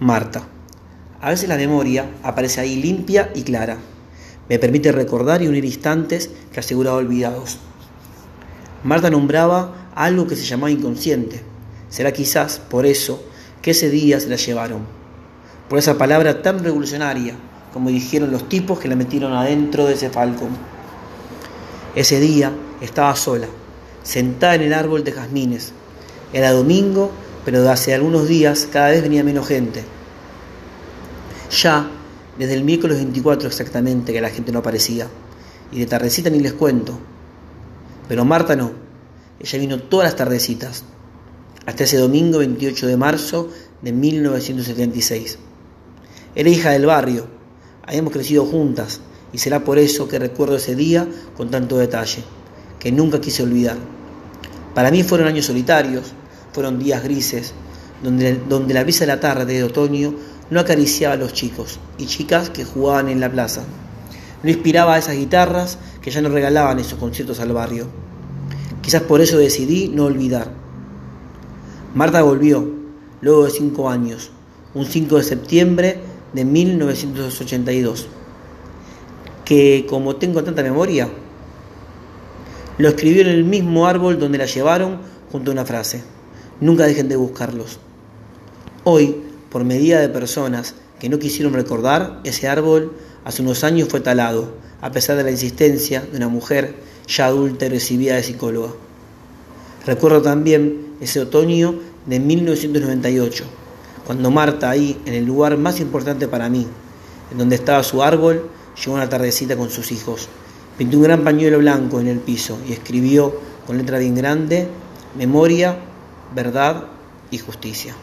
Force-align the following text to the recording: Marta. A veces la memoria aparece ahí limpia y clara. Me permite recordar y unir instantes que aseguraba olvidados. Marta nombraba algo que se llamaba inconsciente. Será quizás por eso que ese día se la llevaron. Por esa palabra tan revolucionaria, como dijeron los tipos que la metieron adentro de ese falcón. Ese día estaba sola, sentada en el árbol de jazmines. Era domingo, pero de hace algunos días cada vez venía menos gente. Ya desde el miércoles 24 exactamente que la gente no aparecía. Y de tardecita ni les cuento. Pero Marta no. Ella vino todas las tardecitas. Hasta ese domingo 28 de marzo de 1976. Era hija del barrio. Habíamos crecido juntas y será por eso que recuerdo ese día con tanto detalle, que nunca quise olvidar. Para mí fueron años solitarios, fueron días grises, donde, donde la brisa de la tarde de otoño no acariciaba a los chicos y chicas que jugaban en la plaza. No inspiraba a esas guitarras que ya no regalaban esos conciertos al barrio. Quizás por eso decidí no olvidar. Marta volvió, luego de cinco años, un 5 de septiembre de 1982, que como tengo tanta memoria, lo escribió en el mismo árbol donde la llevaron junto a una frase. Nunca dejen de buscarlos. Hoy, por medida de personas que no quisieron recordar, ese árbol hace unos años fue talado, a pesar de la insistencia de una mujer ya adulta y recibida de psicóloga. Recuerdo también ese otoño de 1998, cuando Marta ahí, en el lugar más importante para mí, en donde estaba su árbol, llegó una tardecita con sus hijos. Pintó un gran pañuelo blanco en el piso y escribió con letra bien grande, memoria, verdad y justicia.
Marta. 0.00 0.44
A 1.20 1.30
veces 1.30 1.48
la 1.48 1.56
memoria 1.56 2.08
aparece 2.22 2.60
ahí 2.60 2.80
limpia 2.80 3.32
y 3.34 3.42
clara. 3.42 3.78
Me 4.48 4.60
permite 4.60 4.92
recordar 4.92 5.42
y 5.42 5.48
unir 5.48 5.64
instantes 5.64 6.30
que 6.52 6.60
aseguraba 6.60 6.98
olvidados. 6.98 7.58
Marta 8.84 9.10
nombraba 9.10 9.90
algo 9.96 10.28
que 10.28 10.36
se 10.36 10.44
llamaba 10.44 10.70
inconsciente. 10.70 11.42
Será 11.88 12.12
quizás 12.12 12.60
por 12.60 12.86
eso 12.86 13.24
que 13.60 13.72
ese 13.72 13.90
día 13.90 14.20
se 14.20 14.28
la 14.28 14.36
llevaron. 14.36 14.82
Por 15.68 15.80
esa 15.80 15.98
palabra 15.98 16.42
tan 16.42 16.62
revolucionaria, 16.62 17.34
como 17.72 17.88
dijeron 17.88 18.30
los 18.30 18.48
tipos 18.48 18.78
que 18.78 18.86
la 18.86 18.94
metieron 18.94 19.32
adentro 19.32 19.84
de 19.84 19.94
ese 19.94 20.10
falcón. 20.10 20.50
Ese 21.96 22.20
día 22.20 22.52
estaba 22.80 23.16
sola, 23.16 23.48
sentada 24.04 24.54
en 24.54 24.62
el 24.62 24.74
árbol 24.74 25.02
de 25.02 25.10
jazmines. 25.10 25.72
Era 26.32 26.52
domingo, 26.52 27.10
pero 27.48 27.62
de 27.62 27.70
hace 27.70 27.94
algunos 27.94 28.28
días 28.28 28.68
cada 28.70 28.90
vez 28.90 29.00
venía 29.00 29.24
menos 29.24 29.48
gente. 29.48 29.82
Ya 31.50 31.90
desde 32.38 32.52
el 32.52 32.62
miércoles 32.62 32.98
24 32.98 33.48
exactamente 33.48 34.12
que 34.12 34.20
la 34.20 34.28
gente 34.28 34.52
no 34.52 34.58
aparecía. 34.58 35.08
Y 35.72 35.78
de 35.78 35.86
tardecita 35.86 36.28
ni 36.28 36.40
les 36.40 36.52
cuento. 36.52 36.98
Pero 38.06 38.26
Marta 38.26 38.54
no. 38.54 38.72
Ella 39.40 39.58
vino 39.60 39.80
todas 39.80 40.04
las 40.04 40.16
tardecitas. 40.16 40.84
Hasta 41.64 41.84
ese 41.84 41.96
domingo 41.96 42.40
28 42.40 42.86
de 42.86 42.98
marzo 42.98 43.48
de 43.80 43.92
1976. 43.92 45.38
Era 46.34 46.50
hija 46.50 46.72
del 46.72 46.84
barrio. 46.84 47.28
Habíamos 47.82 48.12
crecido 48.12 48.44
juntas 48.44 49.00
y 49.32 49.38
será 49.38 49.64
por 49.64 49.78
eso 49.78 50.06
que 50.06 50.18
recuerdo 50.18 50.56
ese 50.56 50.76
día 50.76 51.08
con 51.34 51.50
tanto 51.50 51.78
detalle, 51.78 52.22
que 52.78 52.92
nunca 52.92 53.22
quise 53.22 53.42
olvidar. 53.42 53.78
Para 54.74 54.90
mí 54.90 55.02
fueron 55.02 55.28
años 55.28 55.46
solitarios, 55.46 56.12
fueron 56.52 56.78
días 56.78 57.02
grises, 57.02 57.52
donde, 58.02 58.40
donde 58.48 58.74
la 58.74 58.82
brisa 58.82 59.00
de 59.00 59.08
la 59.08 59.20
tarde 59.20 59.54
de 59.54 59.64
otoño 59.64 60.14
no 60.50 60.60
acariciaba 60.60 61.14
a 61.14 61.18
los 61.18 61.32
chicos 61.32 61.78
y 61.98 62.06
chicas 62.06 62.50
que 62.50 62.64
jugaban 62.64 63.08
en 63.08 63.20
la 63.20 63.30
plaza. 63.30 63.62
No 64.42 64.50
inspiraba 64.50 64.94
a 64.94 64.98
esas 64.98 65.16
guitarras 65.16 65.78
que 66.00 66.10
ya 66.10 66.22
no 66.22 66.28
regalaban 66.28 66.78
esos 66.78 66.98
conciertos 66.98 67.40
al 67.40 67.52
barrio. 67.52 67.86
Quizás 68.82 69.02
por 69.02 69.20
eso 69.20 69.36
decidí 69.38 69.88
no 69.88 70.04
olvidar. 70.04 70.50
Marta 71.94 72.22
volvió, 72.22 72.70
luego 73.20 73.44
de 73.44 73.50
cinco 73.50 73.90
años, 73.90 74.30
un 74.74 74.86
5 74.86 75.16
de 75.16 75.24
septiembre 75.24 76.00
de 76.32 76.44
1982, 76.44 78.06
que 79.44 79.86
como 79.88 80.16
tengo 80.16 80.44
tanta 80.44 80.62
memoria, 80.62 81.08
lo 82.76 82.88
escribió 82.88 83.22
en 83.22 83.28
el 83.28 83.44
mismo 83.44 83.86
árbol 83.86 84.18
donde 84.18 84.38
la 84.38 84.46
llevaron 84.46 84.98
junto 85.32 85.50
a 85.50 85.54
una 85.54 85.64
frase. 85.64 86.04
Nunca 86.60 86.86
dejen 86.86 87.08
de 87.08 87.16
buscarlos. 87.16 87.78
Hoy, 88.82 89.16
por 89.48 89.64
medida 89.64 90.00
de 90.00 90.08
personas 90.08 90.74
que 90.98 91.08
no 91.08 91.20
quisieron 91.20 91.52
recordar, 91.52 92.20
ese 92.24 92.48
árbol 92.48 92.92
hace 93.24 93.42
unos 93.42 93.62
años 93.62 93.88
fue 93.88 94.00
talado, 94.00 94.54
a 94.80 94.90
pesar 94.90 95.16
de 95.16 95.22
la 95.22 95.30
insistencia 95.30 96.00
de 96.00 96.16
una 96.16 96.28
mujer 96.28 96.74
ya 97.06 97.26
adulta 97.26 97.66
y 97.66 97.68
recibida 97.68 98.16
de 98.16 98.24
psicóloga. 98.24 98.70
Recuerdo 99.86 100.20
también 100.20 100.94
ese 101.00 101.20
otoño 101.20 101.78
de 102.06 102.18
1998, 102.18 103.44
cuando 104.04 104.30
Marta 104.30 104.70
ahí, 104.70 105.00
en 105.06 105.14
el 105.14 105.24
lugar 105.24 105.56
más 105.58 105.78
importante 105.78 106.26
para 106.26 106.48
mí, 106.48 106.66
en 107.30 107.38
donde 107.38 107.54
estaba 107.54 107.84
su 107.84 108.02
árbol, 108.02 108.50
llegó 108.76 108.96
una 108.96 109.08
tardecita 109.08 109.56
con 109.56 109.70
sus 109.70 109.92
hijos. 109.92 110.28
Pintó 110.76 110.96
un 110.96 111.04
gran 111.04 111.22
pañuelo 111.22 111.58
blanco 111.58 112.00
en 112.00 112.08
el 112.08 112.18
piso 112.18 112.58
y 112.68 112.72
escribió 112.72 113.34
con 113.66 113.78
letra 113.78 113.98
bien 113.98 114.14
grande, 114.14 114.66
memoria, 115.16 115.76
verdad 116.34 116.84
y 117.30 117.38
justicia. 117.38 117.94